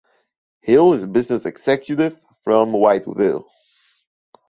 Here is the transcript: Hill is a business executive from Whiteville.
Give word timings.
Hill 0.61 0.93
is 0.95 1.03
a 1.03 1.07
business 1.07 1.45
executive 1.45 2.19
from 2.43 2.71
Whiteville. 2.71 3.43